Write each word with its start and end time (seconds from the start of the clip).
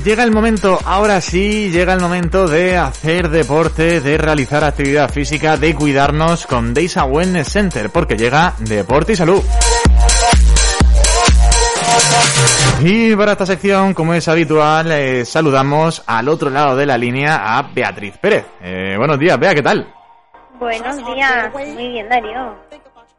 Pues 0.00 0.08
llega 0.08 0.24
el 0.24 0.30
momento, 0.30 0.78
ahora 0.86 1.20
sí, 1.20 1.70
llega 1.70 1.92
el 1.92 2.00
momento 2.00 2.48
de 2.48 2.74
hacer 2.78 3.28
deporte, 3.28 4.00
de 4.00 4.16
realizar 4.16 4.64
actividad 4.64 5.10
física, 5.10 5.58
de 5.58 5.74
cuidarnos 5.74 6.46
con 6.46 6.72
Deisa 6.72 7.04
Wellness 7.04 7.48
Center, 7.48 7.90
porque 7.90 8.16
llega 8.16 8.54
Deporte 8.60 9.12
y 9.12 9.16
Salud. 9.16 9.42
Y 12.82 13.14
para 13.14 13.32
esta 13.32 13.44
sección, 13.44 13.92
como 13.92 14.14
es 14.14 14.26
habitual, 14.26 14.90
eh, 14.90 15.26
saludamos 15.26 16.02
al 16.06 16.30
otro 16.30 16.48
lado 16.48 16.76
de 16.76 16.86
la 16.86 16.96
línea 16.96 17.58
a 17.58 17.60
Beatriz 17.60 18.16
Pérez. 18.16 18.46
Eh, 18.62 18.94
buenos 18.96 19.18
días, 19.18 19.38
Bea, 19.38 19.54
¿qué 19.54 19.62
tal? 19.62 19.86
Buenos 20.58 20.96
días, 20.96 21.52
muy 21.52 21.76
bien, 21.76 22.08
Darío. 22.08 22.56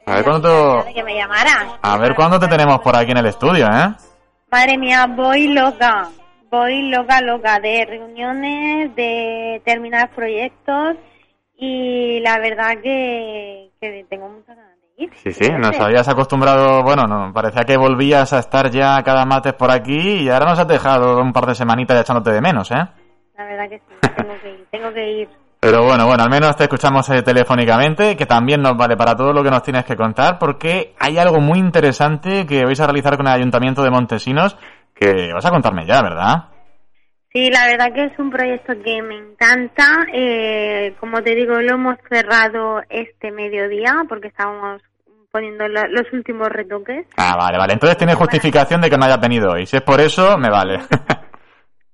A 0.07 0.15
ver 0.15 0.23
cuándo 0.23 0.83
te... 0.83 0.93
que 0.95 1.03
me 1.03 1.13
llamara. 1.13 1.77
A 1.79 1.97
ver 1.99 2.15
cuándo 2.15 2.39
te 2.39 2.47
tenemos 2.47 2.79
por 2.79 2.95
aquí 2.95 3.11
en 3.11 3.17
el 3.17 3.27
estudio, 3.27 3.67
¿eh? 3.67 3.93
Madre 4.51 4.79
mía, 4.79 5.05
voy 5.05 5.49
loca. 5.49 6.09
Voy 6.51 6.89
loca, 6.89 7.21
loca 7.21 7.61
de 7.61 7.85
reuniones, 7.85 8.93
de 8.93 9.61
terminar 9.63 10.09
proyectos 10.13 10.97
y 11.55 12.19
la 12.19 12.39
verdad 12.39 12.73
que, 12.83 13.69
que 13.79 14.05
tengo 14.09 14.27
muchas 14.27 14.57
ganas 14.57 14.75
de 14.81 15.05
ir. 15.05 15.11
Sí, 15.13 15.31
sí, 15.31 15.49
nos 15.49 15.79
habías 15.79 16.09
acostumbrado, 16.09 16.83
bueno, 16.83 17.03
no, 17.07 17.31
parecía 17.31 17.63
que 17.63 17.77
volvías 17.77 18.33
a 18.33 18.39
estar 18.39 18.69
ya 18.69 19.01
cada 19.01 19.25
martes 19.25 19.53
por 19.53 19.71
aquí 19.71 20.23
y 20.23 20.29
ahora 20.29 20.47
nos 20.47 20.59
has 20.59 20.67
dejado 20.67 21.21
un 21.21 21.31
par 21.31 21.45
de 21.45 21.55
semanitas 21.55 22.01
echándote 22.01 22.31
de 22.31 22.41
menos, 22.41 22.69
¿eh? 22.71 22.85
La 23.37 23.45
verdad 23.45 23.69
que 23.69 23.77
sí, 23.77 24.09
tengo 24.17 24.33
que 24.41 24.49
ir, 24.51 24.67
tengo 24.69 24.93
que 24.93 25.11
ir. 25.21 25.29
Pero 25.61 25.85
bueno, 25.85 26.05
bueno, 26.07 26.23
al 26.23 26.29
menos 26.29 26.57
te 26.57 26.63
escuchamos 26.63 27.07
eh, 27.11 27.21
telefónicamente, 27.21 28.17
que 28.17 28.25
también 28.25 28.61
nos 28.61 28.75
vale 28.75 28.97
para 28.97 29.15
todo 29.15 29.31
lo 29.31 29.43
que 29.43 29.51
nos 29.51 29.61
tienes 29.61 29.85
que 29.85 29.95
contar, 29.95 30.37
porque 30.37 30.95
hay 30.99 31.17
algo 31.17 31.39
muy 31.39 31.59
interesante 31.59 32.45
que 32.45 32.65
vais 32.65 32.79
a 32.81 32.87
realizar 32.87 33.15
con 33.15 33.27
el 33.27 33.33
Ayuntamiento 33.33 33.83
de 33.83 33.91
Montesinos, 33.91 34.57
que 35.01 35.33
vas 35.33 35.45
a 35.45 35.49
contarme 35.49 35.85
ya, 35.85 36.01
¿verdad? 36.03 36.45
Sí, 37.33 37.49
la 37.49 37.65
verdad 37.65 37.93
que 37.93 38.05
es 38.05 38.19
un 38.19 38.29
proyecto 38.29 38.73
que 38.83 39.01
me 39.01 39.17
encanta. 39.17 40.05
Eh, 40.13 40.93
como 40.99 41.23
te 41.23 41.33
digo, 41.33 41.59
lo 41.59 41.75
hemos 41.75 41.97
cerrado 42.09 42.81
este 42.89 43.31
mediodía 43.31 44.03
porque 44.07 44.27
estábamos 44.27 44.81
poniendo 45.31 45.67
los 45.67 46.13
últimos 46.13 46.49
retoques. 46.49 47.07
Ah, 47.17 47.35
vale, 47.37 47.57
vale. 47.57 47.73
Entonces 47.73 47.97
tiene 47.97 48.15
justificación 48.15 48.81
de 48.81 48.89
que 48.89 48.97
no 48.97 49.05
hayas 49.05 49.21
venido 49.21 49.51
hoy. 49.51 49.65
Si 49.65 49.77
es 49.77 49.81
por 49.81 50.01
eso, 50.01 50.37
me 50.37 50.49
vale. 50.49 50.79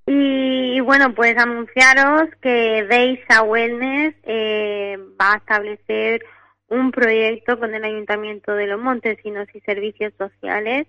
Y 0.10 0.80
bueno, 0.80 1.14
pues 1.14 1.36
anunciaros 1.38 2.30
que 2.42 2.86
Deisa 2.88 3.42
Wellness 3.42 4.16
eh, 4.24 4.96
va 5.20 5.34
a 5.34 5.38
establecer 5.38 6.24
un 6.70 6.92
proyecto 6.92 7.60
con 7.60 7.74
el 7.74 7.84
Ayuntamiento 7.84 8.54
de 8.54 8.68
Los 8.68 8.80
Montesinos 8.80 9.48
y 9.54 9.60
Servicios 9.62 10.14
Sociales 10.18 10.88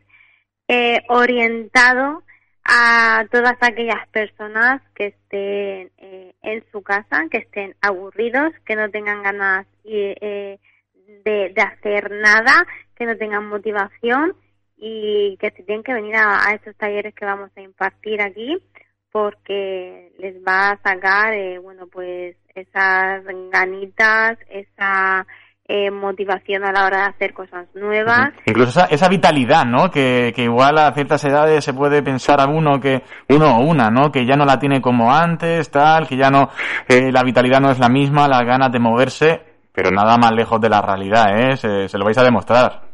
eh, 0.69 1.03
orientado 1.09 2.23
a 2.65 3.27
todas 3.31 3.57
aquellas 3.61 4.07
personas 4.09 4.83
que 4.95 5.07
estén 5.07 5.91
eh, 5.99 6.35
en 6.43 6.65
su 6.71 6.83
casa, 6.83 7.27
que 7.31 7.39
estén 7.39 7.75
aburridos, 7.81 8.53
que 8.67 8.77
no 8.77 8.91
tengan 8.91 9.23
ganas 9.23 9.67
de, 9.85 10.61
de, 11.25 11.63
hacer 11.63 12.11
nada, 12.11 12.67
que 12.95 13.07
no 13.07 13.17
tengan 13.17 13.49
motivación 13.49 14.37
y 14.77 15.37
que 15.39 15.51
se 15.51 15.63
tienen 15.63 15.83
que 15.83 15.95
venir 15.95 16.17
a, 16.17 16.47
a 16.47 16.55
estos 16.55 16.77
talleres 16.77 17.15
que 17.15 17.25
vamos 17.25 17.51
a 17.57 17.61
impartir 17.63 18.21
aquí 18.21 18.63
porque 19.11 20.13
les 20.19 20.37
va 20.47 20.71
a 20.71 20.83
sacar, 20.83 21.33
eh, 21.33 21.59
bueno, 21.59 21.87
pues 21.87 22.37
esas 22.55 23.25
ganitas, 23.51 24.39
esa 24.51 25.27
eh, 25.69 25.91
motivación 25.91 26.65
a 26.65 26.73
la 26.73 26.87
hora 26.87 26.99
de 26.99 27.05
hacer 27.05 27.35
cosas 27.35 27.67
nuevas. 27.75 28.33
Incluso 28.47 28.71
esa, 28.71 28.87
esa 28.87 29.09
vitalidad, 29.09 29.67
¿no? 29.67 29.91
Que, 29.91 30.33
que, 30.35 30.45
igual 30.45 30.79
a 30.79 30.93
ciertas 30.93 31.25
edades 31.25 31.63
se 31.63 31.75
puede 31.75 32.03
pensar 32.03 32.41
a 32.41 32.47
uno 32.47 32.81
que, 32.81 33.03
uno 33.29 33.59
o 33.59 33.61
una, 33.61 33.91
¿no? 33.91 34.11
Que 34.11 34.27
ya 34.27 34.35
no 34.35 34.45
la 34.45 34.59
tiene 34.59 34.81
como 34.81 35.13
antes, 35.13 35.71
tal, 35.71 36.09
que 36.09 36.17
ya 36.17 36.31
no, 36.31 36.49
eh, 36.89 37.13
la 37.13 37.23
vitalidad 37.23 37.61
no 37.61 37.71
es 37.71 37.79
la 37.79 37.89
misma, 37.89 38.27
las 38.27 38.45
ganas 38.45 38.73
de 38.73 38.79
moverse, 38.79 39.43
pero 39.73 39.91
nada 39.91 40.17
más 40.17 40.33
lejos 40.33 40.61
de 40.61 40.71
la 40.71 40.81
realidad, 40.81 41.39
¿eh? 41.39 41.57
se 41.57 41.99
lo 41.99 42.05
vais 42.05 42.19
a 42.19 42.25
demostrar. 42.25 42.89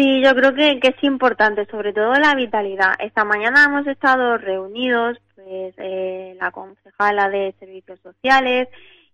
Sí, 0.00 0.22
yo 0.24 0.34
creo 0.34 0.54
que, 0.54 0.80
es 0.82 1.04
importante, 1.04 1.66
sobre 1.66 1.92
todo 1.92 2.14
la 2.14 2.34
vitalidad. 2.34 2.94
Esta 3.00 3.22
mañana 3.22 3.64
hemos 3.66 3.86
estado 3.86 4.38
reunidos, 4.38 5.18
pues, 5.34 5.74
eh, 5.76 6.34
la 6.40 6.50
concejala 6.52 7.28
de 7.28 7.54
Servicios 7.60 8.00
Sociales 8.00 8.68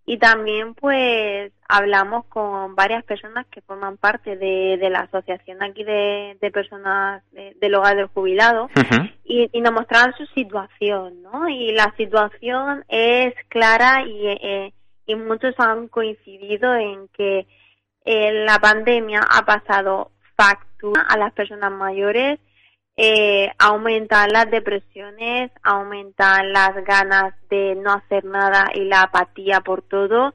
y 0.09 0.19
también, 0.19 0.73
pues, 0.73 1.51
hablamos 1.67 2.25
con 2.27 2.75
varias 2.75 3.03
personas 3.03 3.45
que 3.47 3.59
forman 3.59 3.97
parte 3.97 4.37
de, 4.37 4.79
la 4.89 5.01
asociación 5.01 5.61
aquí 5.61 5.83
de, 5.83 6.37
personas 6.53 7.21
del 7.33 7.75
hogar 7.75 7.97
del 7.97 8.07
jubilado 8.07 8.69
y, 9.25 9.49
nos 9.59 9.73
mostraban 9.73 10.15
su 10.17 10.25
situación, 10.27 11.21
¿no? 11.23 11.49
Y 11.49 11.73
la 11.73 11.93
situación 11.97 12.85
es 12.87 13.33
clara 13.49 14.05
y, 14.07 14.27
eh, 14.27 14.73
y 15.07 15.15
muchos 15.15 15.53
han 15.57 15.89
coincidido 15.89 16.73
en 16.73 17.09
que 17.09 17.45
eh, 18.05 18.45
la 18.45 18.59
pandemia 18.59 19.19
ha 19.29 19.45
pasado 19.45 20.11
factura 20.37 21.01
a 21.01 21.17
las 21.17 21.33
personas 21.33 21.73
mayores, 21.73 22.39
eh, 22.99 23.51
aumentan 23.59 24.31
las 24.31 24.49
depresiones, 24.49 25.51
aumentan 25.61 26.51
las 26.51 26.83
ganas 26.83 27.35
de 27.47 27.75
no 27.75 27.93
hacer 27.93 28.25
nada 28.25 28.71
y 28.73 28.85
la 28.85 29.03
apatía 29.03 29.61
por 29.61 29.83
todo. 29.83 30.33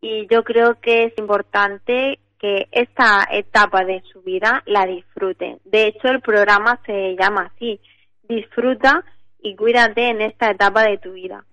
Y 0.00 0.28
yo 0.30 0.44
creo 0.44 0.80
que 0.80 1.04
es 1.04 1.18
importante 1.18 2.20
que 2.38 2.68
esta 2.70 3.26
etapa 3.32 3.84
de 3.84 4.02
su 4.12 4.22
vida 4.22 4.62
la 4.66 4.86
disfruten. 4.86 5.58
De 5.64 5.88
hecho, 5.88 6.06
el 6.08 6.20
programa 6.20 6.78
se 6.86 7.16
llama 7.16 7.50
así, 7.52 7.80
disfruta 8.28 9.02
y 9.40 9.56
cuídate 9.56 10.08
en 10.08 10.20
esta 10.20 10.50
etapa 10.50 10.84
de 10.84 10.98
tu 10.98 11.12
vida. 11.12 11.44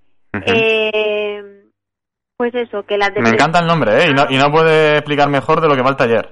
eh, 0.46 1.64
pues 2.38 2.53
eso, 2.56 2.84
que 2.84 2.97
la 2.97 3.09
Me 3.09 3.30
encanta 3.30 3.59
el 3.59 3.68
nombre, 3.68 4.03
¿eh? 4.03 4.09
Y 4.09 4.14
no, 4.14 4.25
y 4.30 4.38
no 4.38 4.52
puede 4.52 4.97
explicar 4.97 5.30
mejor 5.30 5.62
de 5.62 5.68
lo 5.68 5.75
que 5.75 5.81
va 5.81 5.91
el 5.91 5.96
taller. 5.96 6.30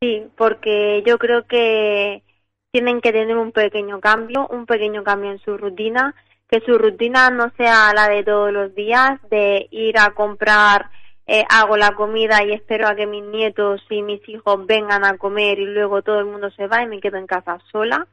Sí, 0.00 0.26
porque 0.36 1.02
yo 1.06 1.18
creo 1.18 1.44
que 1.46 2.22
tienen 2.70 3.00
que 3.00 3.12
tener 3.12 3.36
un 3.36 3.52
pequeño 3.52 4.00
cambio, 4.00 4.46
un 4.48 4.66
pequeño 4.66 5.02
cambio 5.02 5.30
en 5.30 5.38
su 5.38 5.56
rutina, 5.56 6.14
que 6.48 6.60
su 6.60 6.78
rutina 6.78 7.30
no 7.30 7.50
sea 7.56 7.92
la 7.94 8.08
de 8.08 8.24
todos 8.24 8.52
los 8.52 8.74
días, 8.74 9.20
de 9.30 9.68
ir 9.70 9.98
a 9.98 10.10
comprar, 10.10 10.90
eh, 11.26 11.44
hago 11.50 11.76
la 11.76 11.92
comida 11.92 12.42
y 12.42 12.52
espero 12.52 12.88
a 12.88 12.94
que 12.94 13.06
mis 13.06 13.22
nietos 13.22 13.82
y 13.90 14.02
mis 14.02 14.26
hijos 14.28 14.66
vengan 14.66 15.04
a 15.04 15.18
comer 15.18 15.58
y 15.58 15.66
luego 15.66 16.02
todo 16.02 16.20
el 16.20 16.26
mundo 16.26 16.50
se 16.52 16.66
va 16.66 16.82
y 16.82 16.86
me 16.86 17.00
quedo 17.00 17.18
en 17.18 17.26
casa 17.26 17.58
sola 17.70 18.06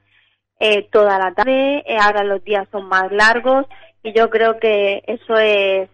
eh, 0.60 0.90
toda 0.92 1.18
la 1.18 1.34
tarde. 1.34 1.84
Eh, 1.86 1.98
ahora 1.98 2.24
los 2.24 2.44
días 2.44 2.68
son 2.72 2.88
más 2.88 3.12
largos 3.12 3.66
y 4.04 4.14
yo 4.14 4.30
creo 4.30 4.60
que 4.60 5.02
eso 5.08 5.38
es 5.38 5.90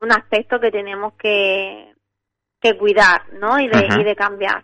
un 0.00 0.12
aspecto 0.12 0.60
que 0.60 0.70
tenemos 0.70 1.14
que, 1.14 1.92
que 2.60 2.76
cuidar, 2.76 3.32
¿no? 3.34 3.58
Y 3.58 3.68
de, 3.68 3.88
y 4.00 4.04
de 4.04 4.16
cambiar. 4.16 4.62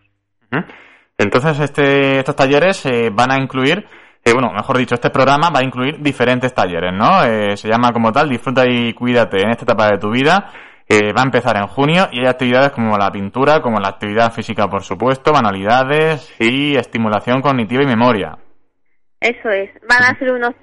Entonces, 1.22 1.60
este, 1.60 2.18
estos 2.18 2.34
talleres 2.34 2.84
eh, 2.84 3.10
van 3.12 3.30
a 3.30 3.40
incluir, 3.40 3.86
eh, 4.24 4.32
bueno, 4.32 4.52
mejor 4.52 4.76
dicho, 4.78 4.96
este 4.96 5.10
programa 5.10 5.50
va 5.54 5.60
a 5.60 5.64
incluir 5.64 6.00
diferentes 6.00 6.52
talleres, 6.52 6.92
¿no? 6.92 7.22
Eh, 7.24 7.56
se 7.56 7.68
llama 7.68 7.92
como 7.92 8.10
tal 8.10 8.28
Disfruta 8.28 8.64
y 8.68 8.92
Cuídate 8.92 9.40
en 9.40 9.50
esta 9.50 9.64
etapa 9.64 9.88
de 9.88 9.98
tu 9.98 10.10
vida. 10.10 10.50
va 10.90 11.22
a 11.22 11.24
empezar 11.24 11.56
en 11.56 11.68
junio 11.68 12.08
y 12.12 12.20
hay 12.20 12.26
actividades 12.26 12.70
como 12.72 12.98
la 12.98 13.10
pintura, 13.10 13.62
como 13.62 13.78
la 13.78 13.88
actividad 13.88 14.30
física, 14.30 14.68
por 14.68 14.82
supuesto, 14.82 15.32
manualidades 15.32 16.34
y 16.38 16.76
estimulación 16.76 17.40
cognitiva 17.40 17.82
y 17.82 17.86
memoria. 17.86 18.36
Eso 19.18 19.48
es. 19.48 19.70
Van 19.88 20.02
a 20.02 20.18
ser 20.18 20.32
unos, 20.32 20.54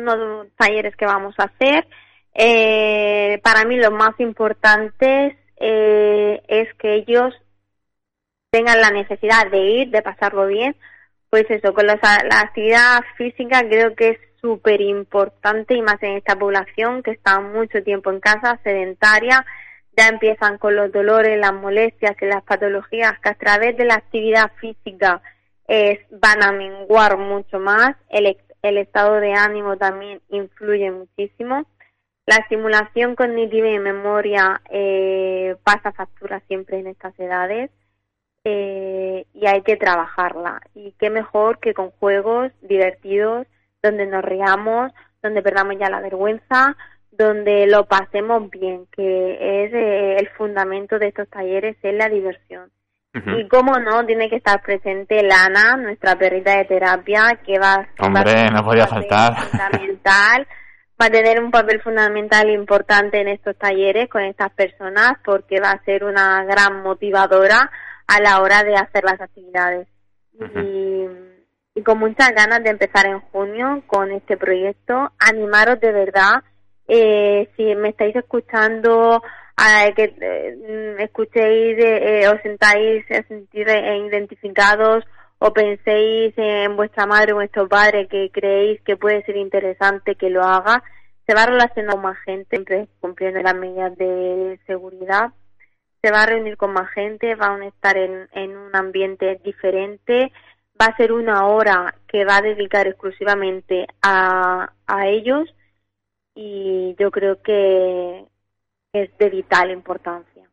unos 0.00 0.48
talleres 0.56 0.96
que 0.96 1.06
vamos 1.06 1.34
a 1.38 1.44
hacer. 1.44 1.86
para 3.40 3.64
mí 3.66 3.76
lo 3.76 3.92
más 3.92 4.18
importante 4.18 5.38
es 5.60 6.68
que 6.78 6.94
ellos 6.96 7.32
tengan 8.50 8.80
la 8.80 8.90
necesidad 8.90 9.50
de 9.50 9.58
ir, 9.58 9.90
de 9.90 10.02
pasarlo 10.02 10.46
bien, 10.46 10.74
pues 11.30 11.44
eso, 11.50 11.74
con 11.74 11.86
la, 11.86 11.98
actividad 12.40 13.00
física 13.16 13.60
creo 13.68 13.94
que 13.94 14.10
es 14.10 14.18
súper 14.40 14.80
importante 14.80 15.74
y 15.74 15.82
más 15.82 16.02
en 16.02 16.16
esta 16.16 16.36
población 16.36 17.02
que 17.02 17.10
está 17.10 17.40
mucho 17.40 17.82
tiempo 17.82 18.10
en 18.10 18.20
casa, 18.20 18.58
sedentaria, 18.62 19.44
ya 19.96 20.08
empiezan 20.08 20.58
con 20.58 20.76
los 20.76 20.92
dolores, 20.92 21.38
las 21.38 21.52
molestias 21.52 22.16
y 22.20 22.26
las 22.26 22.42
patologías 22.44 23.18
que 23.20 23.30
a 23.30 23.34
través 23.34 23.76
de 23.76 23.84
la 23.84 23.94
actividad 23.94 24.52
física 24.60 25.20
es, 25.66 25.98
van 26.10 26.42
a 26.42 26.52
menguar 26.52 27.18
mucho 27.18 27.58
más, 27.58 27.96
el, 28.08 28.36
el 28.62 28.78
estado 28.78 29.16
de 29.16 29.34
ánimo 29.34 29.76
también 29.76 30.20
influye 30.30 30.90
muchísimo. 30.90 31.66
La 32.26 32.36
estimulación 32.36 33.16
cognitiva 33.16 33.68
y 33.68 33.78
memoria 33.78 34.60
eh, 34.70 35.56
pasa 35.64 35.92
factura 35.92 36.40
siempre 36.46 36.78
en 36.78 36.86
estas 36.86 37.18
edades 37.18 37.70
eh, 38.50 39.26
y 39.34 39.46
hay 39.46 39.62
que 39.62 39.76
trabajarla. 39.76 40.60
Y 40.74 40.92
qué 40.98 41.10
mejor 41.10 41.58
que 41.58 41.74
con 41.74 41.90
juegos 41.90 42.50
divertidos, 42.62 43.46
donde 43.82 44.06
nos 44.06 44.24
riamos, 44.24 44.92
donde 45.22 45.42
perdamos 45.42 45.76
ya 45.78 45.90
la 45.90 46.00
vergüenza, 46.00 46.76
donde 47.10 47.66
lo 47.66 47.84
pasemos 47.86 48.48
bien, 48.50 48.86
que 48.92 49.64
es 49.64 49.74
eh, 49.74 50.16
el 50.18 50.28
fundamento 50.30 50.98
de 50.98 51.08
estos 51.08 51.28
talleres, 51.28 51.76
es 51.82 51.94
la 51.94 52.08
diversión. 52.08 52.70
Y 53.36 53.48
cómo 53.48 53.72
no, 53.80 54.06
tiene 54.06 54.30
que 54.30 54.36
estar 54.36 54.62
presente 54.62 55.24
Lana, 55.24 55.76
nuestra 55.76 56.14
perrita 56.14 56.56
de 56.56 56.66
terapia, 56.66 57.40
que 57.44 57.58
va, 57.58 57.84
Hombre, 57.98 58.48
no 58.52 58.62
podía 58.62 58.86
faltar. 58.86 59.34
fundamental, 59.34 60.46
va 61.00 61.06
a 61.06 61.10
tener 61.10 61.42
un 61.42 61.50
papel 61.50 61.80
fundamental 61.82 62.48
e 62.48 62.52
importante 62.52 63.20
en 63.20 63.26
estos 63.26 63.56
talleres 63.56 64.08
con 64.08 64.22
estas 64.22 64.52
personas 64.52 65.14
porque 65.24 65.58
va 65.58 65.72
a 65.72 65.84
ser 65.84 66.04
una 66.04 66.44
gran 66.44 66.82
motivadora 66.82 67.68
a 68.08 68.20
la 68.20 68.42
hora 68.42 68.64
de 68.64 68.74
hacer 68.74 69.04
las 69.04 69.20
actividades. 69.20 69.86
y, 70.34 71.06
y 71.78 71.82
con 71.82 71.98
muchas 71.98 72.30
ganas 72.34 72.62
de 72.64 72.70
empezar 72.70 73.06
en 73.06 73.20
junio 73.20 73.82
con 73.86 74.10
este 74.10 74.36
proyecto, 74.36 75.12
animaros 75.18 75.78
de 75.80 75.92
verdad, 75.92 76.42
eh, 76.88 77.48
si 77.56 77.74
me 77.76 77.90
estáis 77.90 78.16
escuchando 78.16 79.22
que 79.94 80.14
eh, 80.20 80.96
escuchéis, 80.98 81.76
eh, 81.78 82.28
os 82.28 82.40
sentáis 82.42 83.04
a 83.10 83.22
sentir 83.28 83.68
identificados 83.68 85.04
o 85.38 85.52
penséis 85.52 86.32
en 86.36 86.76
vuestra 86.76 87.06
madre 87.06 87.32
o 87.32 87.36
vuestro 87.36 87.68
padre 87.68 88.08
que 88.08 88.30
creéis 88.32 88.80
que 88.82 88.96
puede 88.96 89.22
ser 89.24 89.36
interesante 89.36 90.16
que 90.16 90.30
lo 90.30 90.42
haga, 90.42 90.82
se 91.26 91.34
va 91.34 91.42
a 91.42 91.46
relacionar 91.46 91.94
con 91.94 92.02
más 92.02 92.18
gente, 92.24 92.56
siempre 92.56 92.88
cumpliendo 93.00 93.40
las 93.40 93.54
medidas 93.54 93.96
de 93.96 94.58
seguridad, 94.66 95.32
se 96.02 96.10
va 96.10 96.22
a 96.22 96.26
reunir 96.26 96.56
con 96.56 96.72
más 96.72 96.90
gente, 96.90 97.34
van 97.34 97.62
a 97.62 97.66
estar 97.66 97.96
en, 97.96 98.28
en 98.32 98.56
un 98.56 98.74
ambiente 98.74 99.40
diferente, 99.44 100.32
va 100.80 100.86
a 100.86 100.96
ser 100.96 101.12
una 101.12 101.46
hora 101.46 101.94
que 102.06 102.24
va 102.24 102.36
a 102.36 102.42
dedicar 102.42 102.86
exclusivamente 102.86 103.86
a, 104.02 104.72
a 104.86 105.06
ellos 105.08 105.52
y 106.34 106.94
yo 106.98 107.10
creo 107.10 107.42
que, 107.42 108.24
es 108.92 109.16
de 109.18 109.28
vital 109.28 109.70
importancia. 109.70 110.48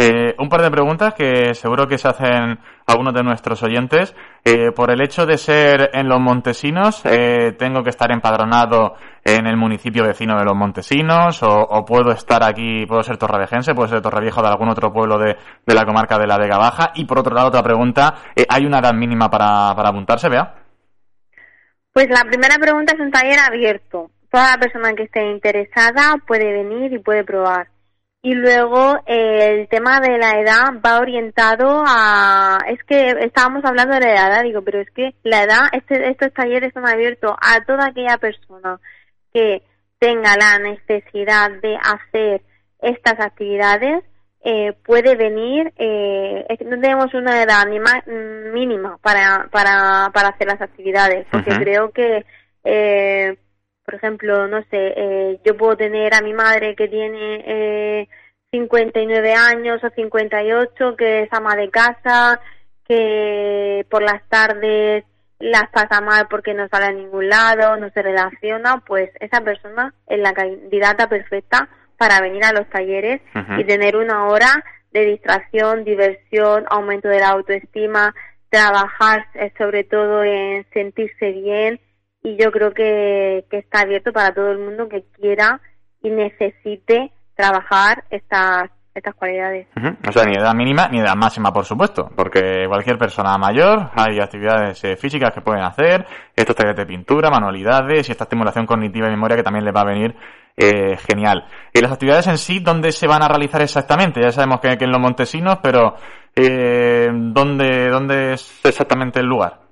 Eh, 0.00 0.36
un 0.38 0.48
par 0.48 0.62
de 0.62 0.70
preguntas 0.70 1.12
que 1.12 1.54
seguro 1.54 1.88
que 1.88 1.98
se 1.98 2.06
hacen 2.06 2.56
algunos 2.86 3.12
de 3.12 3.24
nuestros 3.24 3.64
oyentes. 3.64 4.14
Eh, 4.44 4.70
por 4.70 4.92
el 4.92 5.00
hecho 5.00 5.26
de 5.26 5.36
ser 5.36 5.90
en 5.92 6.08
los 6.08 6.20
Montesinos, 6.20 7.04
eh, 7.04 7.56
¿tengo 7.58 7.82
que 7.82 7.90
estar 7.90 8.12
empadronado 8.12 8.94
en 9.24 9.48
el 9.48 9.56
municipio 9.56 10.04
vecino 10.04 10.38
de 10.38 10.44
los 10.44 10.54
Montesinos? 10.54 11.42
O, 11.42 11.84
puedo 11.84 12.12
estar 12.12 12.44
aquí, 12.44 12.86
puedo 12.86 13.02
ser 13.02 13.16
torrevejense, 13.16 13.74
puedo 13.74 13.88
ser 13.88 14.00
torreviejo 14.00 14.40
de 14.40 14.48
algún 14.48 14.68
otro 14.68 14.92
pueblo 14.92 15.18
de, 15.18 15.36
la 15.66 15.84
comarca 15.84 16.16
de 16.16 16.28
la 16.28 16.38
Vega 16.38 16.58
Baja? 16.58 16.92
Y 16.94 17.04
por 17.04 17.18
otro 17.18 17.34
lado, 17.34 17.48
otra 17.48 17.64
pregunta, 17.64 18.14
¿hay 18.48 18.66
una 18.66 18.78
edad 18.78 18.94
mínima 18.94 19.28
para, 19.28 19.74
para 19.74 19.88
apuntarse, 19.88 20.28
Vea? 20.28 20.54
Pues 21.92 22.08
la 22.08 22.22
primera 22.22 22.54
pregunta 22.60 22.94
es 22.94 23.00
un 23.00 23.10
taller 23.10 23.40
abierto 23.40 24.12
toda 24.30 24.52
la 24.52 24.58
persona 24.58 24.94
que 24.94 25.04
esté 25.04 25.28
interesada 25.30 26.16
puede 26.26 26.52
venir 26.52 26.92
y 26.92 26.98
puede 26.98 27.24
probar. 27.24 27.68
Y 28.20 28.34
luego 28.34 28.96
eh, 29.06 29.60
el 29.60 29.68
tema 29.68 30.00
de 30.00 30.18
la 30.18 30.40
edad 30.40 30.80
va 30.84 30.98
orientado 30.98 31.84
a... 31.86 32.58
Es 32.68 32.82
que 32.84 33.10
estábamos 33.20 33.64
hablando 33.64 33.94
de 33.94 34.00
la 34.00 34.12
edad, 34.12 34.42
digo, 34.42 34.62
pero 34.62 34.80
es 34.80 34.90
que 34.90 35.14
la 35.22 35.44
edad, 35.44 35.68
este, 35.72 36.10
estos 36.10 36.32
talleres 36.34 36.72
son 36.74 36.86
abiertos 36.86 37.36
a 37.40 37.64
toda 37.64 37.86
aquella 37.86 38.18
persona 38.18 38.80
que 39.32 39.62
tenga 39.98 40.36
la 40.36 40.58
necesidad 40.58 41.50
de 41.62 41.76
hacer 41.76 42.42
estas 42.80 43.20
actividades, 43.20 44.04
eh, 44.44 44.72
puede 44.84 45.16
venir, 45.16 45.72
eh, 45.76 46.46
no 46.64 46.80
tenemos 46.80 47.12
una 47.14 47.42
edad 47.42 47.66
ni 47.66 47.80
más, 47.80 48.06
mínima 48.06 48.98
para, 48.98 49.48
para, 49.50 50.10
para 50.12 50.28
hacer 50.28 50.46
las 50.46 50.60
actividades, 50.60 51.26
porque 51.30 51.50
creo 51.58 51.90
que 51.90 52.24
eh, 52.64 53.36
por 53.88 53.94
ejemplo, 53.94 54.46
no 54.48 54.60
sé, 54.64 54.92
eh, 54.98 55.40
yo 55.46 55.56
puedo 55.56 55.74
tener 55.74 56.12
a 56.12 56.20
mi 56.20 56.34
madre 56.34 56.76
que 56.76 56.88
tiene 56.88 57.42
eh, 57.46 58.08
59 58.50 59.32
años 59.32 59.82
o 59.82 59.88
58, 59.88 60.94
que 60.94 61.22
es 61.22 61.32
ama 61.32 61.56
de 61.56 61.70
casa, 61.70 62.38
que 62.86 63.86
por 63.88 64.02
las 64.02 64.22
tardes 64.28 65.04
las 65.38 65.70
pasa 65.70 66.02
mal 66.02 66.26
porque 66.28 66.52
no 66.52 66.68
sale 66.68 66.84
a 66.84 66.92
ningún 66.92 67.30
lado, 67.30 67.78
no 67.78 67.88
se 67.88 68.02
relaciona, 68.02 68.84
pues 68.86 69.08
esa 69.20 69.40
persona 69.40 69.94
es 70.06 70.18
la 70.18 70.34
candidata 70.34 71.08
perfecta 71.08 71.70
para 71.96 72.20
venir 72.20 72.44
a 72.44 72.52
los 72.52 72.68
talleres 72.68 73.22
y 73.56 73.64
tener 73.64 73.96
una 73.96 74.26
hora 74.26 74.64
de 74.92 75.06
distracción, 75.06 75.84
diversión, 75.84 76.66
aumento 76.68 77.08
de 77.08 77.20
la 77.20 77.30
autoestima, 77.30 78.14
trabajar 78.50 79.24
eh, 79.32 79.50
sobre 79.56 79.84
todo 79.84 80.24
en 80.24 80.66
sentirse 80.74 81.32
bien, 81.32 81.80
y 82.22 82.36
yo 82.36 82.50
creo 82.50 82.72
que, 82.72 83.44
está 83.50 83.80
abierto 83.80 84.12
para 84.12 84.32
todo 84.34 84.50
el 84.50 84.58
mundo 84.58 84.88
que 84.88 85.04
quiera 85.12 85.60
y 86.02 86.10
necesite 86.10 87.12
trabajar 87.34 88.04
estas 88.10 88.70
estas 88.94 89.14
cualidades. 89.14 89.68
O 90.08 90.10
sea, 90.10 90.24
ni 90.24 90.34
edad 90.34 90.52
mínima 90.54 90.88
ni 90.88 90.98
edad 90.98 91.14
máxima, 91.14 91.52
por 91.52 91.64
supuesto, 91.64 92.10
porque 92.16 92.64
cualquier 92.66 92.98
persona 92.98 93.38
mayor, 93.38 93.90
hay 93.94 94.18
actividades 94.18 94.82
eh, 94.82 94.96
físicas 94.96 95.32
que 95.32 95.40
pueden 95.40 95.62
hacer, 95.62 96.04
estos 96.34 96.56
talleres 96.56 96.78
de 96.78 96.86
pintura, 96.86 97.30
manualidades 97.30 98.08
y 98.08 98.12
esta 98.12 98.24
estimulación 98.24 98.66
cognitiva 98.66 99.06
y 99.06 99.10
memoria 99.10 99.36
que 99.36 99.44
también 99.44 99.64
les 99.64 99.72
va 99.72 99.82
a 99.82 99.84
venir 99.84 100.16
eh, 100.56 100.96
genial. 100.96 101.46
¿Y 101.72 101.80
las 101.80 101.92
actividades 101.92 102.26
en 102.26 102.38
sí, 102.38 102.58
dónde 102.58 102.90
se 102.90 103.06
van 103.06 103.22
a 103.22 103.28
realizar 103.28 103.62
exactamente? 103.62 104.20
Ya 104.20 104.32
sabemos 104.32 104.58
que, 104.58 104.76
que 104.76 104.84
en 104.84 104.90
los 104.90 105.00
Montesinos, 105.00 105.60
pero 105.62 105.94
eh, 106.34 107.08
¿dónde, 107.12 107.88
¿dónde 107.90 108.32
es 108.32 108.60
exactamente 108.64 109.20
el 109.20 109.26
lugar? 109.26 109.67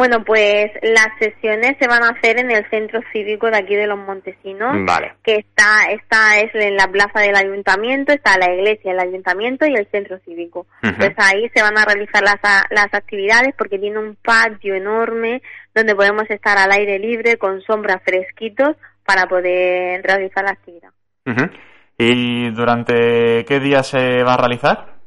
Bueno, 0.00 0.24
pues 0.24 0.70
las 0.80 1.10
sesiones 1.18 1.76
se 1.78 1.86
van 1.86 2.02
a 2.02 2.08
hacer 2.08 2.38
en 2.40 2.50
el 2.50 2.64
centro 2.70 3.02
cívico 3.12 3.50
de 3.50 3.58
aquí 3.58 3.76
de 3.76 3.86
los 3.86 3.98
Montesinos, 3.98 4.74
que 5.22 5.34
está, 5.34 5.90
está 5.90 6.40
es 6.40 6.54
en 6.54 6.74
la 6.74 6.88
plaza 6.88 7.20
del 7.20 7.36
ayuntamiento, 7.36 8.10
está 8.10 8.38
la 8.38 8.50
iglesia, 8.50 8.92
el 8.92 8.98
ayuntamiento 8.98 9.66
y 9.66 9.74
el 9.74 9.86
centro 9.90 10.18
cívico. 10.24 10.66
Pues 10.80 11.12
ahí 11.18 11.50
se 11.54 11.60
van 11.60 11.76
a 11.76 11.84
realizar 11.84 12.22
las, 12.22 12.40
las 12.70 12.94
actividades 12.94 13.54
porque 13.58 13.78
tiene 13.78 13.98
un 13.98 14.16
patio 14.16 14.74
enorme 14.74 15.42
donde 15.74 15.94
podemos 15.94 16.24
estar 16.30 16.56
al 16.56 16.72
aire 16.72 16.98
libre 16.98 17.36
con 17.36 17.60
sombras 17.60 18.00
fresquitos 18.02 18.76
para 19.04 19.26
poder 19.26 20.02
realizar 20.02 20.44
la 20.44 20.52
actividad. 20.52 20.92
¿Y 21.98 22.48
durante 22.52 23.44
qué 23.44 23.60
día 23.60 23.82
se 23.82 24.22
va 24.22 24.32
a 24.32 24.38
realizar? 24.38 24.99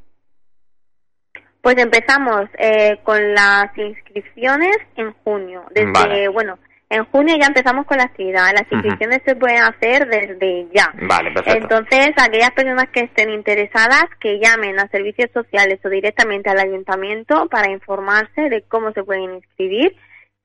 Pues 1.64 1.78
empezamos 1.78 2.50
eh, 2.58 3.00
con 3.04 3.34
las 3.34 3.68
inscripciones 3.78 4.76
en 4.98 5.14
junio. 5.24 5.64
Desde, 5.74 6.28
bueno, 6.28 6.60
en 6.90 7.06
junio 7.06 7.38
ya 7.40 7.48
empezamos 7.48 7.86
con 7.86 8.00
la 8.00 8.04
actividad. 8.04 8.52
Las 8.52 8.70
inscripciones 8.70 9.22
se 9.26 9.38
pueden 9.38 9.64
hacer 9.64 10.06
desde 10.10 10.68
ya. 10.76 10.94
Vale, 11.08 11.32
perfecto. 11.32 11.78
Entonces, 11.78 12.10
aquellas 12.18 12.52
personas 12.52 12.90
que 12.92 13.06
estén 13.06 13.30
interesadas, 13.30 14.04
que 14.20 14.42
llamen 14.42 14.78
a 14.78 14.90
servicios 14.90 15.32
sociales 15.34 15.80
o 15.86 15.90
directamente 15.90 16.50
al 16.50 16.60
ayuntamiento 16.60 17.48
para 17.48 17.72
informarse 17.72 18.50
de 18.50 18.64
cómo 18.64 18.92
se 18.92 19.06
pueden 19.06 19.36
inscribir 19.36 19.96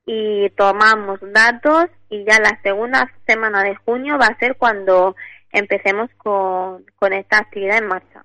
y 0.05 0.49
tomamos 0.51 1.19
datos 1.33 1.87
y 2.09 2.23
ya 2.23 2.39
la 2.39 2.61
segunda 2.63 3.11
semana 3.27 3.61
de 3.63 3.75
junio 3.75 4.17
va 4.17 4.27
a 4.27 4.39
ser 4.39 4.55
cuando 4.55 5.17
empecemos 5.51 6.09
con, 6.15 6.85
con 6.95 7.11
esta 7.11 7.39
actividad 7.39 7.79
en 7.79 7.87
marcha. 7.87 8.23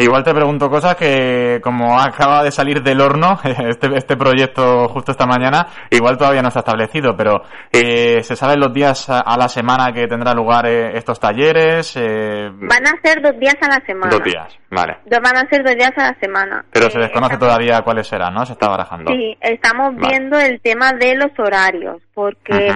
Igual 0.00 0.22
te 0.22 0.32
pregunto 0.32 0.70
cosas 0.70 0.94
que, 0.94 1.58
como 1.60 1.98
acaba 1.98 2.44
de 2.44 2.52
salir 2.52 2.84
del 2.84 3.00
horno 3.00 3.36
este, 3.44 3.88
este 3.96 4.16
proyecto 4.16 4.86
justo 4.86 5.10
esta 5.10 5.26
mañana, 5.26 5.66
igual 5.90 6.16
todavía 6.16 6.40
no 6.40 6.52
se 6.52 6.60
ha 6.60 6.62
establecido, 6.62 7.16
pero 7.16 7.42
eh, 7.72 8.22
¿se 8.22 8.36
saben 8.36 8.60
los 8.60 8.72
días 8.72 9.10
a, 9.10 9.36
la 9.36 9.48
semana 9.48 9.92
que 9.92 10.06
tendrá 10.06 10.34
lugar 10.34 10.66
eh, 10.68 10.96
estos 10.96 11.18
talleres? 11.18 11.96
Eh, 11.96 12.48
van 12.52 12.86
a 12.86 13.00
ser 13.02 13.20
dos 13.20 13.36
días 13.40 13.56
a 13.60 13.66
la 13.66 13.84
semana. 13.84 14.12
Dos 14.12 14.22
días, 14.22 14.56
vale. 14.70 14.98
Van 15.10 15.36
a 15.36 15.48
ser 15.48 15.64
dos 15.64 15.74
días 15.74 15.92
a 15.96 16.12
la 16.12 16.14
semana. 16.20 16.64
Pero 16.70 16.90
se 16.90 17.00
desconoce 17.00 17.36
todavía 17.36 17.80
cuáles 17.82 18.06
serán, 18.06 18.34
¿no? 18.34 18.46
Se 18.46 18.52
está 18.52 18.68
barajando. 18.68 19.10
Sí, 19.10 19.36
estamos 19.40 19.96
viendo 19.96 20.38
el 20.38 20.60
tema 20.60 20.92
de 20.92 21.16
los 21.16 21.36
horarios, 21.36 22.00
porque 22.14 22.72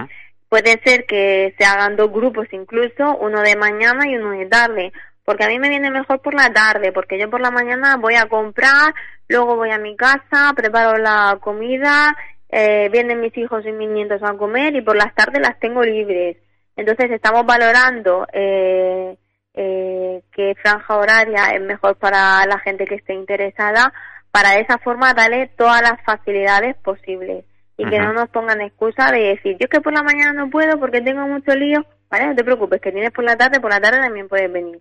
puede 0.48 0.80
ser 0.84 1.06
que 1.06 1.54
se 1.56 1.64
hagan 1.64 1.94
dos 1.94 2.10
grupos 2.10 2.48
incluso, 2.50 3.16
uno 3.20 3.42
de 3.42 3.54
mañana 3.54 4.08
y 4.08 4.16
uno 4.16 4.32
de 4.32 4.46
tarde 4.46 4.92
porque 5.24 5.44
a 5.44 5.48
mí 5.48 5.58
me 5.58 5.68
viene 5.68 5.90
mejor 5.90 6.20
por 6.20 6.34
la 6.34 6.52
tarde, 6.52 6.92
porque 6.92 7.18
yo 7.18 7.30
por 7.30 7.40
la 7.40 7.50
mañana 7.50 7.96
voy 7.96 8.14
a 8.16 8.26
comprar, 8.26 8.94
luego 9.28 9.56
voy 9.56 9.70
a 9.70 9.78
mi 9.78 9.96
casa, 9.96 10.52
preparo 10.54 10.98
la 10.98 11.38
comida, 11.40 12.16
eh, 12.48 12.88
vienen 12.90 13.20
mis 13.20 13.36
hijos 13.38 13.64
y 13.64 13.72
mis 13.72 13.88
nietos 13.88 14.22
a 14.22 14.34
comer 14.34 14.74
y 14.74 14.82
por 14.82 14.96
las 14.96 15.14
tardes 15.14 15.40
las 15.40 15.58
tengo 15.58 15.82
libres. 15.82 16.36
Entonces 16.76 17.10
estamos 17.10 17.46
valorando 17.46 18.26
eh, 18.32 19.16
eh, 19.54 20.22
qué 20.32 20.54
franja 20.60 20.96
horaria 20.96 21.50
es 21.54 21.60
mejor 21.60 21.96
para 21.96 22.44
la 22.46 22.58
gente 22.58 22.84
que 22.84 22.96
esté 22.96 23.14
interesada, 23.14 23.92
para 24.30 24.50
de 24.50 24.60
esa 24.60 24.78
forma 24.78 25.14
darle 25.14 25.48
todas 25.56 25.82
las 25.82 26.02
facilidades 26.04 26.76
posibles 26.76 27.44
y 27.76 27.88
que 27.88 27.98
no 27.98 28.12
nos 28.12 28.28
pongan 28.28 28.60
excusa 28.60 29.10
de 29.10 29.20
decir 29.20 29.52
yo 29.52 29.64
es 29.64 29.70
que 29.70 29.80
por 29.80 29.92
la 29.92 30.02
mañana 30.02 30.32
no 30.32 30.50
puedo 30.50 30.78
porque 30.78 31.00
tengo 31.00 31.26
mucho 31.26 31.54
lío 31.54 31.84
¿vale? 32.12 32.26
No 32.26 32.36
te 32.36 32.44
preocupes, 32.44 32.80
que 32.80 32.92
tienes 32.92 33.10
por 33.10 33.24
la 33.24 33.36
tarde, 33.36 33.58
por 33.58 33.70
la 33.70 33.80
tarde 33.80 34.00
también 34.00 34.28
puedes 34.28 34.52
venir. 34.52 34.80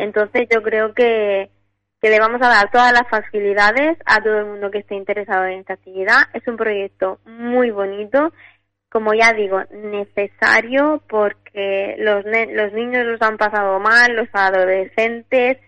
Entonces 0.00 0.48
yo 0.52 0.62
creo 0.62 0.92
que, 0.92 1.48
que 2.02 2.10
le 2.10 2.18
vamos 2.18 2.42
a 2.42 2.48
dar 2.48 2.70
todas 2.72 2.92
las 2.92 3.08
facilidades 3.08 3.96
a 4.04 4.20
todo 4.20 4.40
el 4.40 4.46
mundo 4.46 4.70
que 4.72 4.78
esté 4.78 4.96
interesado 4.96 5.46
en 5.46 5.60
esta 5.60 5.74
actividad. 5.74 6.22
Es 6.34 6.46
un 6.48 6.56
proyecto 6.56 7.20
muy 7.24 7.70
bonito, 7.70 8.32
como 8.90 9.14
ya 9.14 9.32
digo, 9.32 9.62
necesario 9.70 11.00
porque 11.08 11.94
los, 11.98 12.24
los 12.24 12.72
niños 12.72 13.06
los 13.06 13.22
han 13.22 13.36
pasado 13.36 13.78
mal, 13.78 14.16
los 14.16 14.28
adolescentes, 14.32 15.58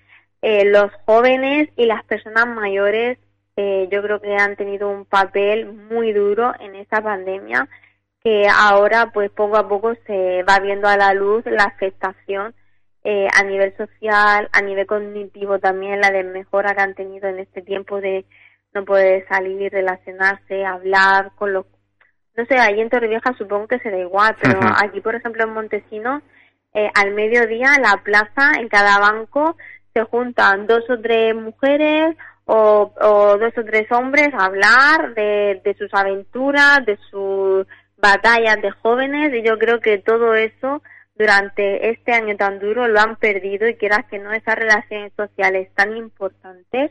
eh, 0.43 0.65
los 0.65 0.91
jóvenes 1.07 1.69
y 1.77 1.87
las 1.87 2.05
personas 2.05 2.49
mayores 2.49 3.19
eh, 3.57 3.89
yo 3.93 4.03
creo 4.03 4.21
que 4.21 4.35
han 4.35 4.57
tenido 4.57 4.91
un 4.91 5.05
papel 5.05 5.73
muy 5.73 6.13
duro 6.13 6.53
en 6.59 6.75
esta 6.75 7.01
pandemia 7.01 7.69
que 8.25 8.49
ahora 8.49 9.11
pues 9.13 9.31
poco 9.31 9.57
a 9.59 9.69
poco 9.69 9.95
se 10.07 10.43
va 10.45 10.59
viendo 10.59 10.89
a 10.89 10.97
la 10.97 11.13
luz 11.13 11.45
la 11.45 11.65
afectación 11.65 12.55
eh, 13.05 13.29
a 13.31 13.45
nivel 13.45 13.77
social, 13.77 14.49
a 14.51 14.63
nivel 14.63 14.87
cognitivo 14.87 15.59
también, 15.59 16.01
la 16.01 16.11
desmejora 16.11 16.75
que 16.75 16.81
han 16.81 16.95
tenido 16.95 17.29
en 17.29 17.39
este 17.39 17.61
tiempo 17.61 18.01
de 18.01 18.25
no 18.73 18.87
poder 18.87 19.29
salir, 19.29 19.71
relacionarse, 19.71 20.65
hablar 20.65 21.33
con 21.37 21.53
los... 21.53 21.67
No 22.35 22.47
sé, 22.47 22.59
ahí 22.59 22.81
en 22.81 22.89
Torrevieja 22.89 23.35
supongo 23.37 23.69
que 23.69 23.79
se 23.81 23.91
da 23.91 23.99
igual, 23.99 24.35
pero 24.41 24.59
aquí, 24.83 25.03
por 25.03 25.15
ejemplo, 25.15 25.45
en 25.45 25.53
Montesinos, 25.53 26.23
eh, 26.73 26.91
al 26.95 27.13
mediodía, 27.13 27.75
en 27.77 27.83
la 27.83 28.01
plaza, 28.03 28.59
en 28.59 28.69
cada 28.69 28.99
banco, 28.99 29.57
se 29.93 30.03
juntan 30.05 30.67
dos 30.67 30.89
o 30.89 30.99
tres 30.99 31.35
mujeres 31.37 32.17
o, 32.47 32.91
o 33.01 33.37
dos 33.37 33.53
o 33.57 33.65
tres 33.65 33.93
hombres 33.93 34.31
a 34.33 34.47
hablar 34.47 35.15
de, 35.15 35.61
de 35.63 35.75
sus 35.75 35.93
aventuras, 35.93 36.85
de 36.87 36.99
sus 37.11 37.67
batallas 38.05 38.61
de 38.61 38.71
jóvenes, 38.71 39.33
y 39.33 39.43
yo 39.43 39.59
creo 39.59 39.81
que 39.81 39.97
todo 39.97 40.35
eso 40.35 40.83
durante 41.15 41.89
este 41.89 42.13
año 42.13 42.37
tan 42.37 42.59
duro 42.59 42.87
lo 42.87 43.01
han 43.01 43.17
perdido 43.17 43.67
y 43.67 43.77
quieras 43.77 44.05
que 44.11 44.19
no 44.19 44.31
esas 44.33 44.57
relaciones 44.57 45.11
sociales 45.17 45.71
tan 45.75 45.97
importantes 45.97 46.91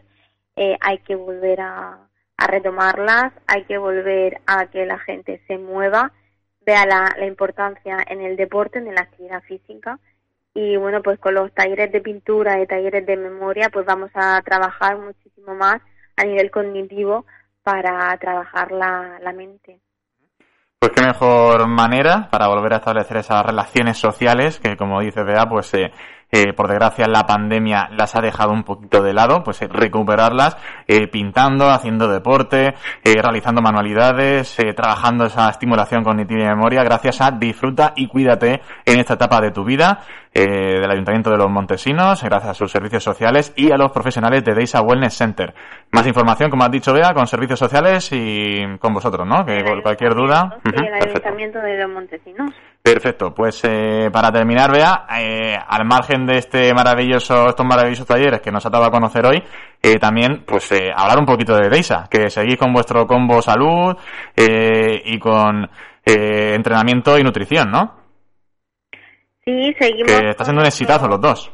eh, 0.56 0.76
hay 0.82 0.98
que 1.00 1.16
volver 1.16 1.62
a, 1.62 2.10
retomarlas, 2.46 3.32
hay 3.48 3.64
que 3.66 3.78
volver 3.78 4.42
a 4.48 4.66
que 4.66 4.86
la 4.86 5.00
gente 5.00 5.42
se 5.48 5.58
mueva, 5.58 6.12
vea 6.66 6.86
la, 6.86 7.16
la 7.18 7.26
importancia 7.26 7.98
en 8.06 8.20
el 8.22 8.36
deporte, 8.36 8.80
en 8.80 8.94
la 8.94 9.02
actividad 9.02 9.42
física 9.44 10.00
y 10.54 10.76
bueno 10.76 11.02
pues 11.04 11.20
con 11.20 11.36
los 11.36 11.54
talleres 11.54 11.92
de 11.92 12.02
pintura 12.02 12.60
y 12.60 12.68
talleres 12.68 13.06
de 13.06 13.18
memoria 13.18 13.70
pues 13.70 13.86
vamos 13.86 14.12
a 14.16 14.42
trabajar 14.42 14.98
muchísimo 14.98 15.56
más 15.56 15.82
a 16.18 16.26
nivel 16.26 16.52
cognitivo 16.52 17.26
para 17.64 18.18
trabajar 18.18 18.72
la, 18.72 19.20
la 19.22 19.32
mente. 19.32 19.83
Pues 20.84 20.92
qué 20.98 21.02
mejor 21.02 21.66
manera 21.66 22.28
para 22.30 22.50
volver 22.50 22.74
a 22.74 22.76
establecer 22.76 23.16
esas 23.16 23.46
relaciones 23.46 23.98
sociales 23.98 24.60
que, 24.60 24.76
como 24.76 25.00
dice 25.00 25.24
Bea, 25.24 25.46
pues 25.46 25.74
eh, 25.76 25.94
eh, 26.34 26.52
por 26.52 26.68
desgracia 26.68 27.06
la 27.08 27.28
pandemia 27.28 27.90
las 27.96 28.16
ha 28.16 28.22
dejado 28.22 28.54
un 28.54 28.64
poquito 28.64 29.04
de 29.04 29.14
lado, 29.14 29.44
pues 29.44 29.62
eh, 29.62 29.68
recuperarlas 29.70 30.58
eh, 30.88 31.08
pintando, 31.08 31.70
haciendo 31.70 32.08
deporte, 32.08 32.74
eh, 33.04 33.22
realizando 33.22 33.62
manualidades, 33.62 34.58
eh, 34.58 34.74
trabajando 34.74 35.26
esa 35.26 35.48
estimulación 35.48 36.04
cognitiva 36.04 36.42
y 36.42 36.48
memoria 36.48 36.84
gracias 36.84 37.22
a 37.22 37.30
Disfruta 37.30 37.94
y 37.96 38.08
Cuídate 38.08 38.62
en 38.84 39.00
esta 39.00 39.14
etapa 39.14 39.42
de 39.42 39.52
tu 39.52 39.64
vida 39.64 40.00
del 40.34 40.90
Ayuntamiento 40.90 41.30
de 41.30 41.38
los 41.38 41.48
Montesinos, 41.48 42.24
gracias 42.24 42.50
a 42.50 42.54
sus 42.56 42.72
servicios 42.72 43.04
sociales 43.04 43.54
y 43.56 43.72
a 43.72 43.78
los 43.78 43.92
profesionales 43.92 44.44
de 44.44 44.56
Deisa 44.56 44.82
Wellness 44.82 45.14
Center. 45.14 45.54
Más 45.92 46.08
información, 46.08 46.50
como 46.50 46.64
has 46.64 46.72
dicho, 46.72 46.92
Bea, 46.92 47.14
con 47.14 47.28
servicios 47.28 47.60
sociales 47.60 48.10
y 48.12 48.64
con 48.80 48.96
vosotros, 48.96 49.28
¿no? 49.28 49.46
Que 49.46 49.64
cualquier 49.84 50.16
duda. 50.16 50.58
Sí, 50.66 50.72
el 50.88 51.08
Ayuntamiento 51.08 51.60
de 51.60 51.78
los 51.78 51.92
Montesinos. 51.92 52.52
Perfecto, 52.84 53.34
pues 53.34 53.62
eh, 53.64 54.10
para 54.12 54.30
terminar, 54.30 54.70
vea, 54.70 55.06
eh, 55.18 55.56
al 55.56 55.86
margen 55.86 56.26
de 56.26 56.40
este 56.40 56.74
maravilloso, 56.74 57.48
estos 57.48 57.66
maravillosos 57.66 58.06
talleres 58.06 58.42
que 58.42 58.52
nos 58.52 58.66
ha 58.66 58.70
dado 58.70 58.84
a 58.84 58.92
conocer 58.92 59.26
hoy, 59.26 59.42
eh, 59.82 59.96
también, 60.00 60.44
pues 60.46 60.70
eh, 60.74 60.92
hablar 60.94 61.18
un 61.18 61.26
poquito 61.26 61.56
de 61.56 61.70
Deisa, 61.70 62.10
que 62.12 62.30
seguís 62.30 62.58
con 62.58 62.74
vuestro 62.74 63.08
combo 63.08 63.42
salud 63.42 63.96
eh, 64.36 65.02
y 65.06 65.18
con 65.18 65.70
entrenamiento 66.06 67.18
y 67.18 67.24
nutrición, 67.24 67.72
¿no? 67.72 67.96
Sí, 69.46 69.74
seguimos. 69.80 70.12
Que 70.12 70.30
está 70.32 70.44
siendo 70.44 70.62
un 70.62 70.68
exitazo 70.68 71.08
los 71.08 71.22
dos. 71.22 71.54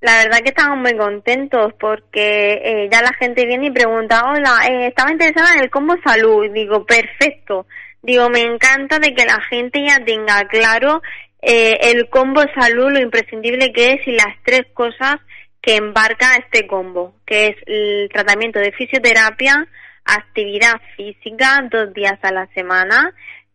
La 0.00 0.22
verdad 0.22 0.38
que 0.38 0.54
estamos 0.56 0.78
muy 0.78 0.96
contentos 0.96 1.74
porque 1.78 2.88
ya 2.90 3.02
la 3.02 3.12
gente 3.12 3.44
viene 3.44 3.66
y 3.66 3.70
pregunta, 3.72 4.22
hola, 4.24 4.66
eh, 4.70 4.86
estaba 4.86 5.12
interesada 5.12 5.52
en 5.54 5.64
el 5.64 5.70
combo 5.70 5.96
salud. 6.02 6.50
Digo, 6.50 6.86
perfecto 6.86 7.66
Digo, 8.06 8.30
me 8.30 8.40
encanta 8.40 9.00
de 9.00 9.12
que 9.16 9.24
la 9.24 9.40
gente 9.50 9.84
ya 9.84 9.98
tenga 10.04 10.46
claro 10.46 11.02
eh, 11.42 11.76
el 11.90 12.08
combo 12.08 12.40
salud, 12.54 12.92
lo 12.92 13.00
imprescindible 13.00 13.72
que 13.72 13.94
es 13.94 14.06
y 14.06 14.12
las 14.12 14.32
tres 14.44 14.62
cosas 14.74 15.16
que 15.60 15.74
embarca 15.74 16.36
este 16.36 16.68
combo, 16.68 17.16
que 17.26 17.48
es 17.48 17.56
el 17.66 18.08
tratamiento 18.12 18.60
de 18.60 18.70
fisioterapia, 18.70 19.66
actividad 20.04 20.74
física 20.96 21.66
dos 21.68 21.92
días 21.94 22.16
a 22.22 22.30
la 22.30 22.46
semana 22.54 23.12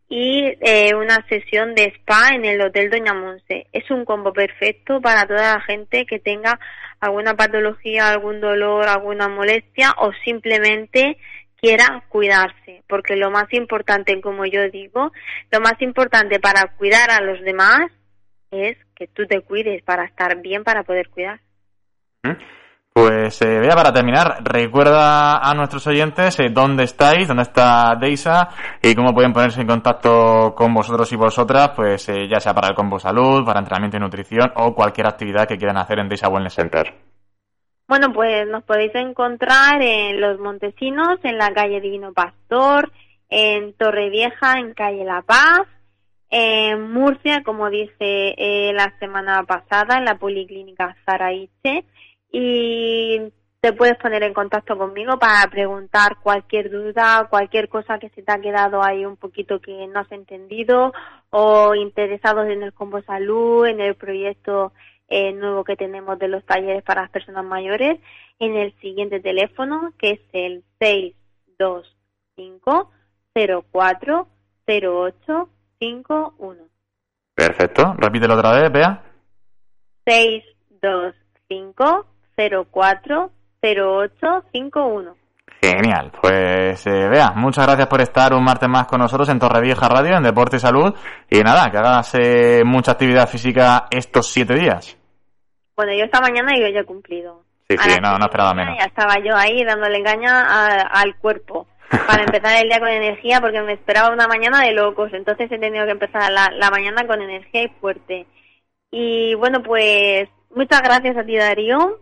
y 0.10 0.53
eh, 0.60 0.96
una 0.96 1.25
sesión 1.29 1.74
de 1.74 1.86
spa 1.96 2.36
en 2.36 2.43
el 2.43 2.60
Hotel 2.60 2.89
Doña 2.89 3.13
Monse. 3.13 3.67
Es 3.72 3.89
un 3.89 4.03
combo 4.03 4.34
perfecto 4.34 5.00
para 5.00 5.25
toda 5.25 5.53
la 5.53 5.62
gente 5.62 6.05
que 6.05 6.20
tenga 6.20 6.60
alguna 7.00 7.38
patología, 7.38 8.10
algún 8.10 8.41
dolor, 8.41 8.89
alguna 8.89 9.29
molestia 9.29 9.96
o 9.98 10.12
simplemente 10.25 11.17
quiera 11.62 12.03
cuidarse, 12.10 12.84
porque 12.88 13.15
lo 13.15 13.30
más 13.30 13.51
importante, 13.53 14.20
como 14.20 14.46
yo 14.46 14.70
digo, 14.70 15.12
lo 15.51 15.60
más 15.60 15.80
importante 15.80 16.39
para 16.39 16.75
cuidar 16.77 17.12
a 17.12 17.22
los 17.22 17.39
demás 17.41 17.91
es 18.50 18.77
que 18.96 19.08
tú 19.08 19.25
te 19.27 19.41
cuides 19.41 19.84
para 19.84 20.06
estar 20.06 20.41
bien, 20.41 20.63
para 20.63 20.84
poder 20.84 21.10
cuidar. 21.10 21.39
Pues 22.94 23.41
eh, 23.41 23.62
para 23.74 23.94
terminar, 23.94 24.44
recuerda 24.44 25.38
a 25.38 25.53
nuestros 25.53 25.88
oyentes 25.88 26.38
eh, 26.39 26.50
dónde 26.51 26.84
estáis, 26.84 27.25
dónde 27.25 27.44
está 27.44 27.96
Deisa 27.96 28.50
y 28.82 28.94
cómo 28.96 29.13
pueden 29.13 29.32
ponerse 29.32 29.62
en 29.62 29.68
contacto 29.68 30.53
con 30.53 30.74
vosotros 30.74 31.10
y 31.13 31.15
vosotras, 31.15 31.72
pues 31.74 32.10
eh, 32.10 32.27
ya 32.30 32.41
sea 32.41 32.53
para 32.53 32.68
el 32.68 32.75
combo 32.75 33.00
salud, 33.00 33.46
para 33.46 33.60
entrenamiento 33.60 33.96
y 33.96 34.01
nutrición 34.01 34.51
o 34.56 34.75
cualquier 34.75 35.08
actividad 35.08 35.48
que 35.48 35.58
quieran 35.58 35.77
hacer 35.77 36.00
en 36.00 36.10
Deisa 36.10 36.27
Wellness 36.27 36.56
Center. 36.56 37.11
Bueno, 37.92 38.14
pues 38.14 38.48
nos 38.48 38.64
podéis 38.64 38.96
encontrar 38.96 39.82
en 39.82 40.22
Los 40.22 40.40
Montesinos, 40.40 41.20
en 41.24 41.38
la 41.38 41.54
calle 41.54 41.82
Divino 41.82 42.14
Pastor, 42.14 42.90
en 43.28 43.74
Torrevieja, 43.74 44.60
en 44.60 44.74
calle 44.74 45.04
La 45.04 45.24
Paz, 45.24 45.68
en 46.30 46.90
Murcia, 46.90 47.44
como 47.44 47.70
dice 47.70 47.94
eh, 48.00 48.72
la 48.74 48.98
semana 49.00 49.44
pasada, 49.44 49.98
en 49.98 50.06
la 50.06 50.16
Policlínica 50.16 50.96
Zaraiche, 51.06 51.84
y 52.32 53.24
te 53.60 53.74
puedes 53.74 53.98
poner 53.98 54.24
en 54.24 54.34
contacto 54.34 54.78
conmigo 54.78 55.20
para 55.20 55.46
preguntar 55.52 56.16
cualquier 56.24 56.72
duda, 56.72 57.28
cualquier 57.30 57.68
cosa 57.68 58.00
que 58.00 58.08
se 58.12 58.24
te 58.24 58.32
ha 58.32 58.40
quedado 58.40 58.82
ahí 58.82 59.06
un 59.06 59.18
poquito 59.18 59.60
que 59.60 59.86
no 59.88 60.00
has 60.00 60.12
entendido 60.14 60.94
o 61.30 61.76
interesados 61.76 62.48
en 62.48 62.64
el 62.64 62.72
Combo 62.72 63.02
Salud, 63.02 63.66
en 63.66 63.82
el 63.82 63.96
proyecto 63.96 64.72
eh, 65.12 65.34
nuevo 65.34 65.63
que 65.63 65.75
tenemos 65.75 66.18
de 66.18 66.30
los 66.30 66.44
talleres 66.46 66.82
para 66.84 67.01
las 67.01 67.12
personas 67.12 67.46
mayores 67.46 68.00
en 68.39 68.56
el 68.56 68.74
siguiente 68.80 69.20
teléfono 69.20 69.94
que 70.00 70.12
es 70.12 70.22
el 70.32 70.63
625 70.80 72.91
04 73.72 74.27
0851. 74.68 76.63
Perfecto, 77.36 77.94
repítelo 77.98 78.36
otra 78.36 78.53
vez, 78.53 78.72
vea. 78.72 79.03
625 80.06 82.06
04 82.72 83.32
0851. 83.62 85.15
Genial, 85.63 86.12
pues 86.20 86.88
eh, 86.88 87.08
vea, 87.08 87.34
muchas 87.36 87.68
gracias 87.68 87.88
por 87.88 88.01
estar 88.01 88.34
un 88.34 88.44
martes 88.44 88.68
más 88.68 88.88
con 88.88 89.00
nosotros 89.00 89.30
en 89.30 89.38
Torrevieja 89.38 89.88
Radio, 89.88 90.18
en 90.18 90.24
Deporte 90.24 90.58
y 90.58 90.60
Salud. 90.60 90.91
Y 91.30 91.41
nada, 91.41 91.70
que 91.70 91.77
hagas 91.77 92.15
eh, 92.15 92.63
mucha 92.65 92.94
actividad 92.94 93.30
física 93.30 93.86
estos 93.91 94.25
siete 94.27 94.56
días. 94.56 94.98
Bueno, 95.82 95.98
yo 95.98 96.06
esta 96.06 96.22
mañana 96.22 96.56
yo 96.56 96.68
ya 96.68 96.82
he 96.82 96.86
cumplido. 96.86 97.44
Sí, 97.68 97.76
sí, 97.76 98.00
no, 98.00 98.16
no 98.20 98.26
esperaba 98.26 98.54
menos. 98.54 98.78
Ya 98.78 98.86
estaba 98.86 99.18
yo 99.18 99.36
ahí 99.36 99.64
dándole 99.64 99.98
engaña 99.98 100.86
al 100.86 101.16
cuerpo 101.16 101.66
para 102.08 102.22
empezar 102.22 102.62
el 102.62 102.70
día 102.70 102.80
con 102.80 102.90
energía 102.90 103.42
porque 103.42 103.64
me 103.64 103.74
esperaba 103.74 104.14
una 104.14 104.28
mañana 104.28 104.62
de 104.62 104.74
locos. 104.74 105.12
Entonces 105.12 105.52
he 105.52 105.58
tenido 105.58 105.86
que 105.86 105.94
empezar 105.94 106.32
la, 106.32 106.52
la 106.52 106.70
mañana 106.70 107.08
con 107.08 107.20
energía 107.20 107.64
y 107.64 107.70
fuerte. 107.82 108.28
Y 108.92 109.34
bueno, 109.34 109.64
pues 109.64 110.30
muchas 110.52 110.84
gracias 110.84 111.18
a 111.18 111.24
ti, 111.24 111.36
Darío, 111.36 111.98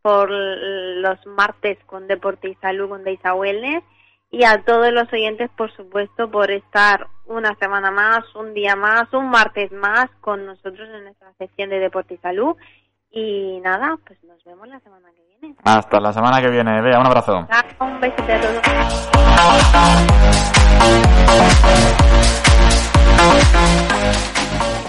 por 0.00 0.30
los 0.30 1.26
martes 1.26 1.76
con 1.84 2.06
Deporte 2.06 2.48
y 2.48 2.54
Salud 2.54 2.88
con 2.88 3.04
Deisa 3.04 3.34
Wellness 3.34 3.84
y 4.30 4.44
a 4.44 4.62
todos 4.62 4.90
los 4.90 5.12
oyentes, 5.12 5.50
por 5.54 5.70
supuesto, 5.76 6.30
por 6.30 6.50
estar 6.50 7.08
una 7.26 7.54
semana 7.56 7.90
más, 7.90 8.24
un 8.34 8.54
día 8.54 8.74
más, 8.74 9.12
un 9.12 9.28
martes 9.28 9.70
más 9.70 10.08
con 10.22 10.46
nosotros 10.46 10.88
en 10.88 11.04
nuestra 11.04 11.30
sección 11.34 11.68
de 11.68 11.78
Deporte 11.78 12.14
y 12.14 12.18
Salud 12.18 12.56
y 13.10 13.60
nada, 13.60 13.96
pues 14.06 14.22
nos 14.24 14.42
vemos 14.44 14.68
la 14.68 14.80
semana 14.80 15.08
que 15.10 15.22
viene. 15.40 15.56
Hasta 15.64 16.00
la 16.00 16.12
semana 16.12 16.40
que 16.40 16.50
viene. 16.50 16.80
Vea, 16.82 16.98
un 17.00 17.06
abrazo. 17.06 17.46
Un 17.80 18.00
besito 18.00 18.32
a 18.32 18.40
todos. 18.40 18.62